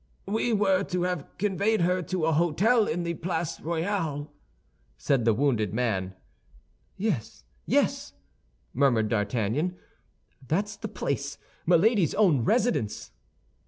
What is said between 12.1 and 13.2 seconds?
own residence!"